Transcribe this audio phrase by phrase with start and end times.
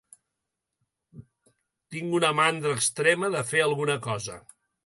[1.97, 4.41] Tinc una mandra extrema de fer alguna cosa.